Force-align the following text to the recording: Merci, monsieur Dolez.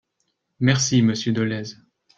Merci, 0.59 1.03
monsieur 1.03 1.31
Dolez. 1.31 1.75